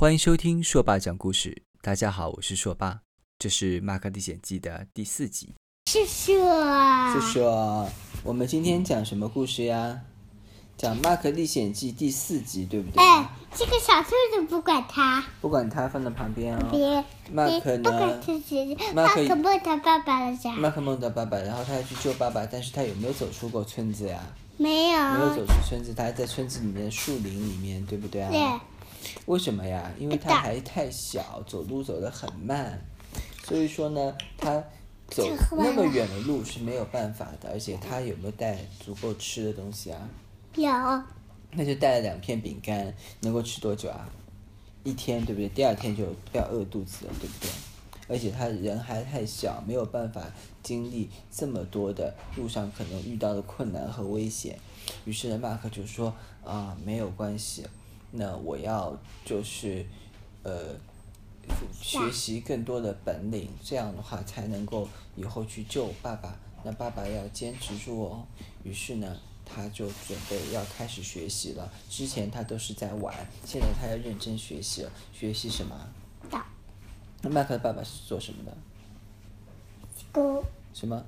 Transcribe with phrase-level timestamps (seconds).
[0.00, 1.62] 欢迎收听硕爸讲故事。
[1.82, 3.02] 大家好，我是硕爸，
[3.38, 5.54] 这是《马克历险记》的第四集。
[5.90, 6.34] 是硕，
[7.12, 7.86] 是硕，
[8.24, 10.00] 我们今天讲什么故事呀？
[10.78, 13.04] 讲《马克历险记》第四集，对不对？
[13.04, 16.68] 哎，这个小兔子不管它，不管它，放在旁边哦。
[16.70, 17.82] 别，马克呢？
[17.82, 18.74] 不管自己。
[18.94, 20.52] 马克梦到爸爸了，家。
[20.52, 24.18] 马克梦到爸爸，然后他要去救爸爸，但是他有没有走出过村子呀？
[24.56, 24.98] 没有。
[24.98, 28.30] 没有走出村子，他还在村子里面的树林里面，对不对啊？
[28.30, 28.40] 对。
[29.26, 29.90] 为什么呀？
[29.98, 32.80] 因为他还太小，走路走得很慢，
[33.44, 34.62] 所以说呢，他
[35.08, 37.50] 走那么远的路是没有办法的。
[37.50, 40.08] 而且他有没有带足够吃的东西啊？
[40.54, 40.70] 有。
[41.52, 44.08] 那就带了两片饼干，能够吃多久啊？
[44.84, 45.48] 一天，对不对？
[45.48, 47.50] 第二天就要饿肚子了，对不对？
[48.08, 50.22] 而且他人还太小，没有办法
[50.62, 54.58] 经历这么多的路上可能遇到的困难和危险。
[55.04, 57.66] 于是呢，马克就说啊，没有关系。
[58.12, 59.86] 那我要就是，
[60.42, 60.74] 呃，
[61.80, 66.36] 学习更多的本领，这样的话才能够以后去救爸爸。
[66.62, 68.26] 那爸爸要坚持住哦。
[68.64, 71.72] 于是呢，他就准备要开始学习了。
[71.88, 73.14] 之前他都是在玩，
[73.46, 74.92] 现在他要认真学习了。
[75.12, 75.88] 学习什么？
[77.22, 78.56] 那麦克的爸爸是做什么的？
[80.74, 81.04] 什么？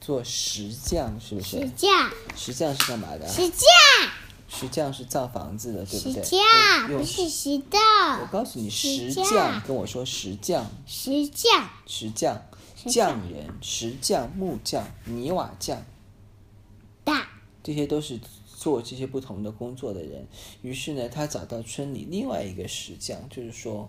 [0.00, 1.60] 做石匠是不是？
[1.60, 2.10] 石匠。
[2.34, 3.28] 石匠是干嘛的？
[3.28, 3.66] 石匠。
[4.52, 6.24] 石匠是造房子的，对不对？
[6.24, 7.78] 石匠不是石头。
[8.20, 10.66] 我告诉你，石匠跟我说石匠。
[10.86, 11.70] 石匠。
[11.86, 12.42] 石匠，
[12.86, 15.80] 匠人，石匠、木匠、泥瓦匠。
[17.04, 17.28] 大。
[17.62, 18.18] 这些都是
[18.56, 20.26] 做这些不同的工作的人。
[20.62, 23.88] 于是呢，他找到村里另外一个石匠，就是说，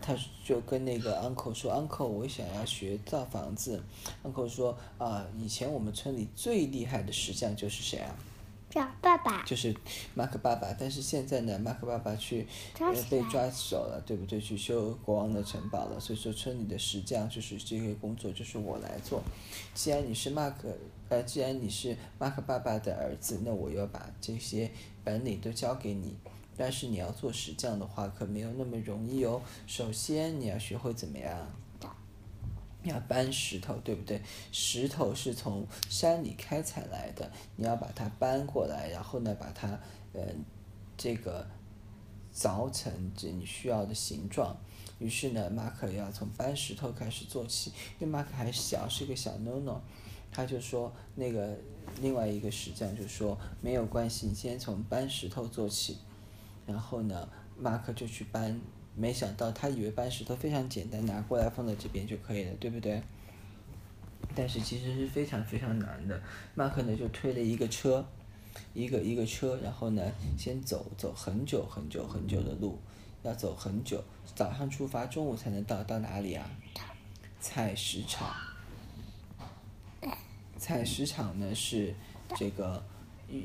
[0.00, 3.82] 他就跟那个 uncle 说：“uncle，我想要学造房子。
[4.24, 8.16] ”uncle 说：“啊，以前我们村里最厉害的石匠就是谁啊？”
[8.70, 9.74] 叫爸爸，就是
[10.14, 12.46] 马克爸爸，但是现在呢，马克爸爸去
[12.78, 14.40] 呃被抓走了，对不对？
[14.40, 19.22] 去修国王的城堡了，所以说村里的石匠就是这个工作就是我来做。
[19.74, 20.68] 既然你是马克，
[21.08, 24.70] 呃，既然你是马克爸爸的儿子，那我要把这些
[25.02, 26.16] 本领都交给你。
[26.56, 29.40] 但是你要做石匠的话，可没有那么容易哦。
[29.66, 31.50] 首先你要学会怎么样？
[32.84, 34.22] 要搬石头，对不对？
[34.52, 39.68] 石头是从山里开采来的，你要把它搬过来，然后呢，把它，
[40.12, 40.22] 呃，
[40.96, 41.46] 这个
[42.34, 44.56] 凿成这你需要的形状。
[44.98, 49.80] 于是呢，马可要从搬石头开始做起，因为马可还小，是个小 no no，。
[50.30, 51.56] 他就说，那个
[52.00, 55.98] 另外一个石匠就说，没有关系，你先从搬石头做起。
[56.66, 57.28] 然后呢，
[57.58, 58.60] 马可就去搬。
[58.98, 63.00] 没想到他以为搬石头非常简单，拿过来放在这边就可以了，对不对？
[64.34, 66.20] 但是其实是非常非常难的。
[66.54, 68.04] 马克呢就推了一个车，
[68.74, 70.02] 一个一个车，然后呢
[70.36, 72.78] 先走走很久很久很久的路，
[73.22, 74.02] 要走很久。
[74.34, 76.50] 早上出发，中午才能到，到哪里啊？
[77.40, 78.34] 采石场。
[80.58, 81.94] 采石场呢是
[82.36, 82.82] 这个。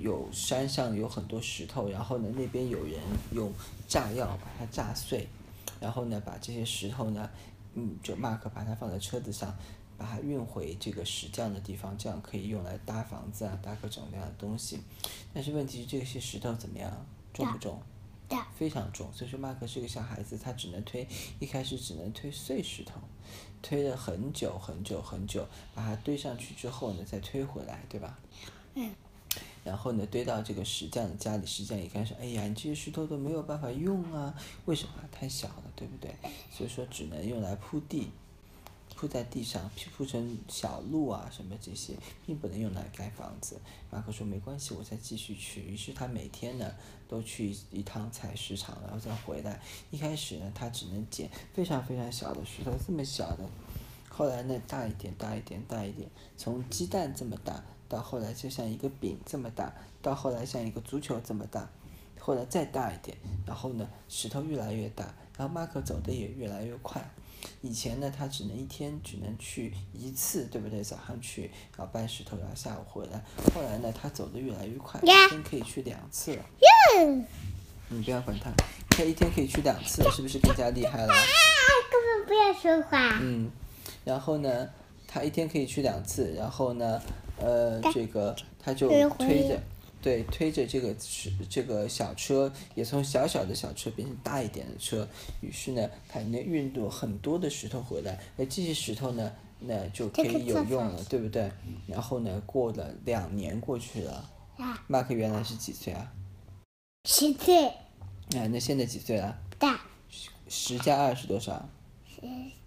[0.01, 3.01] 有山上有很多石头，然后呢，那边有人
[3.33, 3.51] 用
[3.85, 5.27] 炸药把它炸碎，
[5.83, 7.29] 然后呢，把这些石头呢，
[7.73, 9.53] 嗯，就马克把它放在车子上，
[9.97, 14.79] 把它运回这个石匠的地方，这样可以用来搭房子啊，搭各种各样的东西。
[15.33, 17.05] 但是问题是这些石头怎么样？
[17.33, 17.81] 重不重？
[18.55, 19.11] 非常重。
[19.11, 21.05] 所以说马克是个小孩子，他只能推，
[21.39, 23.01] 一开始只能推碎石头，
[23.61, 25.45] 推了很久很久很久，
[25.75, 28.17] 把它堆上去之后呢，再推回来，对吧？
[28.75, 28.89] 嗯。
[29.63, 34.33] 然后呢，堆到这个石匠的家里，石匠一看说：“哎呀，你这些石头都没有办法用啊，
[34.65, 34.93] 为什么？
[35.11, 36.13] 太小了，对不对？
[36.51, 38.09] 所以说只能用来铺地，
[38.95, 41.93] 铺在地上，铺成小路啊什么这些，
[42.25, 43.57] 并不能用来盖房子。”
[43.89, 46.69] 马克说：“没关系，我再继续去。”于是他每天呢
[47.07, 49.61] 都去一趟采石场，然后再回来。
[49.91, 53.47] 一开始呢，他只能捡非常非常小的石头，这么小的。
[54.09, 57.63] 后来呢，大一点，大一点，大一点，从鸡蛋这么大。
[57.93, 59.71] 到后来就像一个饼这么大，
[60.01, 61.69] 到后来像一个足球这么大，
[62.19, 63.15] 后来再大一点，
[63.45, 65.05] 然后呢，石头越来越大，
[65.37, 67.07] 然后马可走的也越来越快。
[67.61, 70.83] 以前呢，他只能一天只能去一次，对不对？
[70.83, 73.23] 早上去，然后搬石头，然后下午回来。
[73.53, 76.43] 后来呢，他走的越来越快，一天可以去两次了。
[77.89, 78.49] 你不要管他，
[78.89, 81.13] 他一天可以去两次，是不是更加厉害了？
[81.91, 83.19] 根本不要说话。
[83.21, 83.51] 嗯，
[84.03, 84.69] 然后呢，
[85.13, 86.99] 他一天可以去两次，然后呢？
[87.37, 89.59] 呃，这个他就推着，
[90.01, 95.07] 对，推着这个是这个小车，也从小小的小车变成大一点的车。
[95.41, 98.19] 于是呢，他能运动很多的石头回来。
[98.37, 101.51] 那，这些石头呢，那就可以有用了，对不对？
[101.85, 104.29] 然后呢，过了两年过去了，
[104.87, 106.11] 马克原来是几岁啊？
[107.07, 107.67] 十岁。
[107.67, 109.37] 啊，那现在几岁了？
[109.59, 109.79] 大。
[110.47, 111.69] 十加二是多少？
[112.07, 112.21] 十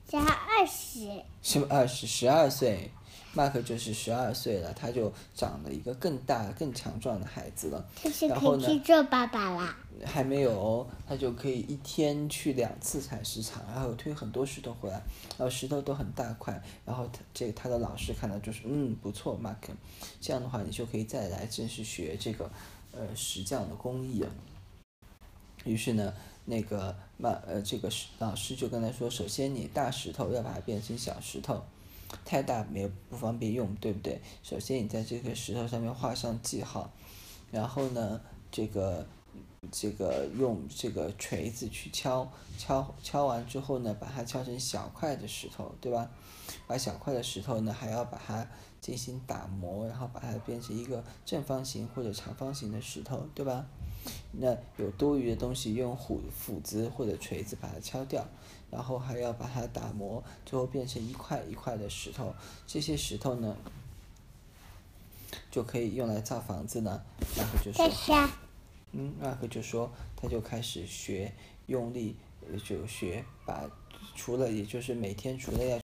[0.07, 1.23] 加二十。
[1.43, 2.91] 是二十十二岁
[3.35, 7.85] ，Mark 就是十二岁了，他就长了一个更大、更强壮的孩子了。
[8.01, 9.77] 他是可以去做爸爸啦。
[10.05, 15.01] 还没有哦，他就可以一天去两次采石场，然后推很多石头回来，
[15.39, 19.71] 然后石头都很大块，然后他这他的老师看到就是嗯不错，Mark，
[20.21, 22.51] 这样的话你就可以再来正式学这个
[22.93, 24.29] 呃石匠的工艺了。
[25.65, 26.13] 于是呢，
[26.47, 31.63] 那个马呃这个老师就跟他说，首先你大石头要把它变成小石头，
[32.25, 34.21] 太大没不方便用，对不对？
[34.43, 36.91] 首先你在这个石头上面画上记号，
[37.51, 38.21] 然后呢
[38.51, 39.07] 这个。
[39.73, 46.09] 这个用这个锤子去敲敲敲完之后呢，把它敲成小块的石头，对吧？
[46.69, 48.47] 把小块的石头呢，还要把它
[48.81, 53.67] 进行打磨，然后把它变成一个正方形或者长方形的石头，对吧？
[54.33, 58.27] 那有多余的东西，用斧斧子或者锤子把它敲掉，
[58.71, 62.35] 然后还要把它打磨，最后变成一块一块的石头。
[62.67, 63.57] 这些石头呢，
[65.51, 67.03] 就可以用来造房子呢。
[67.37, 68.29] 然后就说。
[68.93, 71.31] 嗯，那可就说，他就开始学，
[71.67, 72.17] 用力
[72.65, 73.69] 就学，把
[74.15, 75.79] 除了也就是每天除了要，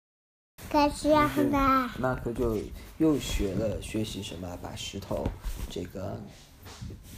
[0.69, 1.89] 开始啊，很大。
[1.99, 2.57] 马克就
[2.99, 5.27] 又学了学习什么，把石头
[5.69, 6.21] 这个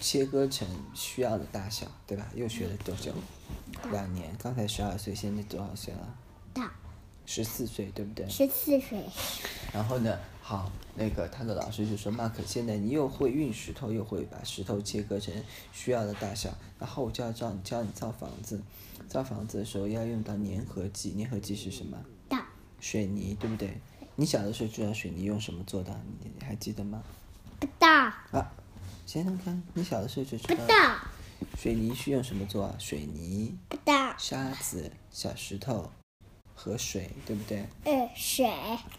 [0.00, 2.26] 切割成需要的大小，对吧？
[2.34, 3.12] 又学了多久？
[3.90, 4.34] 两年。
[4.42, 6.16] 刚才十二岁，现在多少岁了？
[6.52, 6.72] 大。
[7.24, 8.28] 十四岁，对不对？
[8.28, 9.04] 十四岁。
[9.72, 10.18] 然后呢？
[10.44, 15.32] 好，那个他的老师就说：“：“Mark，，现在你又会运石头，又会把石头切割成
[15.72, 18.60] 需要的大小，然后我就要教你教你造房子。
[19.08, 21.96] 造房子的时候要用到粘合剂，粘合剂是什么？
[22.28, 22.44] 大
[22.80, 23.80] 水泥，对不对？
[24.16, 25.96] 你小的时候知道水泥用什么做的？
[26.20, 27.00] 你还记得吗？
[27.60, 28.08] 不大。
[28.32, 28.52] 啊，
[29.06, 30.64] 先生看，你小的时候就知道。
[31.58, 32.74] 水泥是用什么做啊？
[32.78, 33.56] 水泥。
[34.18, 35.90] 沙子、小石头。”
[36.54, 37.66] 和水，对不对？
[37.84, 38.48] 嗯，水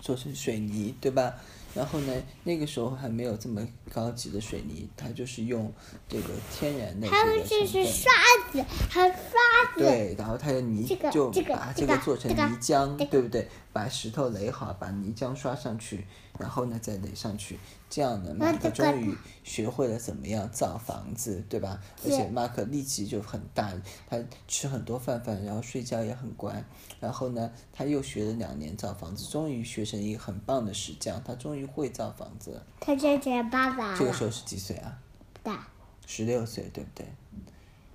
[0.01, 1.33] 做成水泥，对吧？
[1.73, 5.71] 然后呢，那个时候还没有这么高级的水泥，它就是用
[6.07, 7.07] 这个天然的。
[7.09, 8.11] 还有就是刷
[8.51, 9.79] 子，还有刷子。
[9.79, 13.47] 对，然后它的泥就把这个做成泥浆，对不对？
[13.71, 16.05] 把石头垒好，把泥浆刷上去。
[16.39, 17.59] 然后呢，再垒上去，
[17.91, 21.79] 这样呢，马克终于学会了怎么样造房子，对吧？
[22.03, 23.71] 而且马克力气就很大，
[24.09, 24.17] 他
[24.47, 26.63] 吃很多饭饭，然后睡觉也很乖。
[26.99, 32.61] 然后呢，他又学了两年造房子，终于学成一个很棒的石匠，他终于会造房子。
[32.79, 33.97] 他现在爸爸。
[33.97, 34.97] 这个时候是几岁啊？
[35.41, 35.67] 大。
[36.05, 37.05] 十六岁，对不对？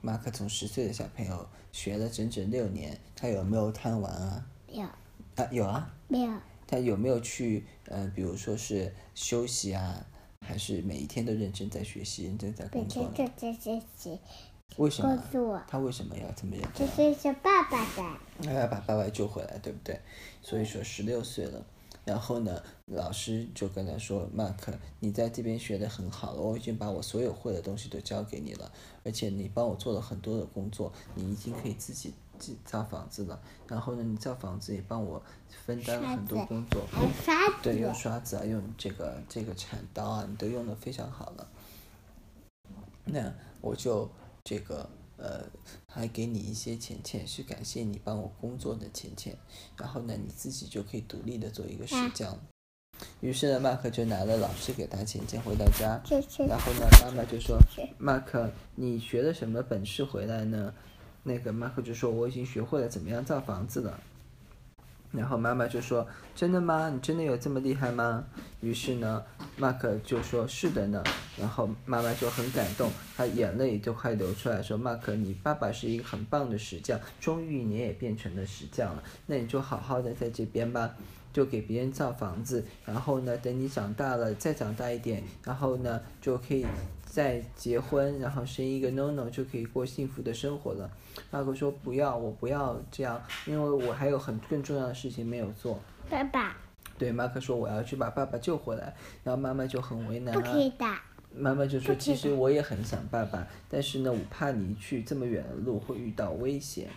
[0.00, 4.46] 马克从十岁的小朋友学了整整六年，他有没有贪玩啊？
[4.68, 4.82] 有。
[4.82, 5.94] 啊，有啊。
[6.08, 6.32] 没有。
[6.66, 10.04] 他有没有去，呃，比如说是休息啊，
[10.46, 13.02] 还是每一天都认真在学习，认真在工作？
[13.02, 14.18] 每天都在学习。
[14.76, 15.64] 为什么？
[15.66, 16.86] 他为什么要这么认真？
[16.96, 18.18] 这是爸爸的。
[18.42, 19.98] 他要把爸爸救回来，对不对？
[20.42, 21.64] 所以说十六岁了，
[22.08, 28.72] 然后呢，老师就跟他说：“Mark，你在这边学的很好了，我已经把我所有会的东西都教给你了，
[29.04, 32.14] 而且你帮我做了很多的工作，你已经可以自己。”
[32.64, 35.20] 造房子了，然后呢，你造房子也帮我
[35.66, 36.86] 分担了很多工作，
[37.64, 41.48] 对，用刷子啊，用这个这个铲刀啊，你都用的非常好了。
[43.06, 44.08] 那我就
[44.44, 45.44] 这个呃，
[45.86, 49.36] 还给你一些钱钱，是感谢你帮我工作的钱钱。
[49.76, 52.38] 然后呢，你自己就可以独立的做一个石匠。
[53.20, 56.00] 于是呢，马克就拿了老师给他钱钱回到家，
[56.48, 57.58] 然后呢，妈妈就说
[57.98, 60.72] ：“马克，你学了什么本事回来呢？”
[61.22, 64.00] 那个马克就说：“我已经学会了怎么样造房子了。”
[65.12, 66.90] 然后妈妈就说：“真的吗？
[66.90, 68.24] 你真的有这么厉害吗？”
[68.60, 69.24] 于是呢，
[69.58, 71.02] 马克就说：“是的呢。”
[71.36, 79.02] 然后妈妈就很感动，她眼泪就快流出来，说：“马克，你爸爸是一个很棒的石匠，终于你也变成了石匠了。
[79.26, 80.94] 那你就好好的在这边吧，
[81.32, 82.64] 就给别人造房子。
[82.86, 86.64] 然后呢，等你长大了，再长大一点，然后呢，就可以。”
[87.08, 90.88] 再结婚，然后生一个 NONO 就可以过幸福的生活了。
[91.30, 96.67] 马克说：“不要，我不要这样，因为我还有很更重要的事情没有做。”爸爸。
[96.98, 100.40] 对，马克说：“我要去把爸爸救回来。”然后妈妈就很为难了。
[100.40, 101.00] 不可以打。
[101.30, 106.88] 妈妈就说：“其实我也很想爸爸，但是呢，我怕你去这么远的路会遇到危险。”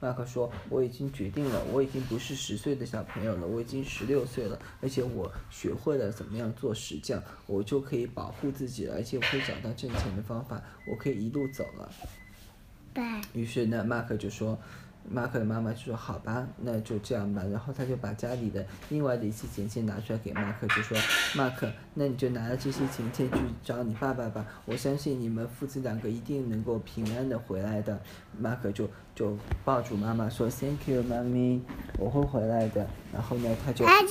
[0.00, 11.92] 马克说：“我已经决定了，我已经不是十岁的小朋友了，我已经十六岁了，而且我学会了怎么样做石匠，我就可以保护自己了，而且我可以找到挣钱的方法，我可以一路走了。”
[12.94, 13.04] 对。
[13.34, 14.58] 于是呢，马克就说。
[15.08, 20.96] 马克的妈妈就说：“好吧，那就这样吧。”然后他就把家里的另外的一些钱钱拿出来给马克，就说
[21.34, 24.46] ：“马克，那你就拿着这些钱钱去找你爸爸吧。
[24.66, 28.00] 我相信你们父子两个一定能够平安的回来的。”
[28.38, 28.88] 马克就
[29.20, 29.36] 就
[29.66, 31.60] 抱住妈妈说：“Thank you，妈咪，
[31.98, 34.06] 我会回来的。”然后呢，他就啊，然后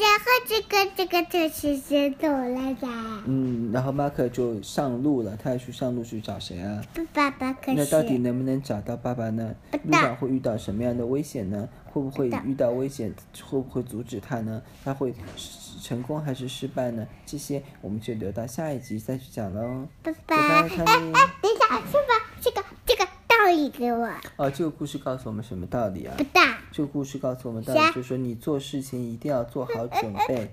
[0.45, 2.87] 这个这个就是先走了的。
[3.25, 6.79] 嗯，然后马克就上路了，他要去上路去找谁啊？
[7.11, 7.77] 爸爸可是。
[7.79, 9.55] 那到底能不能找到爸爸呢？
[9.83, 11.67] 路上会遇到什么样的危险呢？
[11.85, 13.11] 会不会遇到危险？
[13.41, 14.61] 会不会阻止他呢？
[14.85, 15.11] 他会
[15.81, 17.07] 成功还是失败呢？
[17.25, 19.87] 这些我们就留到下一集再去讲喽。
[20.03, 20.35] 拜拜。
[20.35, 22.63] 哎哎，等一下，先把这个
[23.49, 24.09] 理给我。
[24.37, 26.15] 哦，这个故事告诉我们什么道理啊？
[26.17, 26.57] 不大。
[26.71, 30.51] 这个故事告诉我们道理，就是说你做事情一定要做好准备，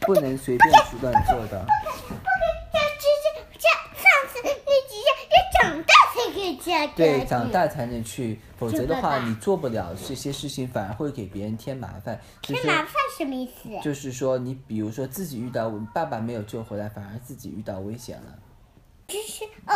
[0.00, 1.64] 不能随便去乱做的。
[2.08, 3.68] 不可以，这这这
[4.00, 6.50] 上次你只要要长大才可以。
[6.96, 12.18] 对，长大才能去，否则的话你做不了这些事情，反而会给别人添麻烦。
[12.42, 13.68] 添麻烦什么意思？
[13.82, 18.38] 就是说你比如说自己遇到爸爸没有救回来，反而自己遇到危险了。
[19.08, 19.74] 就是哦，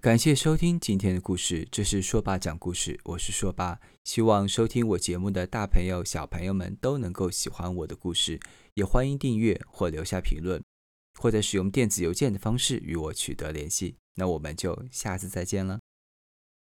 [0.00, 3.80] 感谢收听今天的故事，这是说爸讲故事，我是说爸。
[4.04, 8.38] 希望收听我节目的大朋友、小朋友们都能够喜欢我的故事，
[8.74, 10.62] 也欢迎订阅或留下评论，
[11.20, 13.96] 或者使用电子邮件的方式与我取得联系。
[14.14, 15.80] 那我们就下次再见了。